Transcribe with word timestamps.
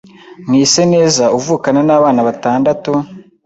Mwiseneza 0.47 1.25
uvukana 1.37 1.81
n’abana 1.87 2.21
batandatu, 2.27 2.91